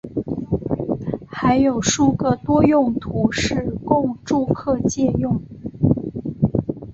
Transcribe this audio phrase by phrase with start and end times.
[1.27, 5.39] 还有数个多用途室供住客借用。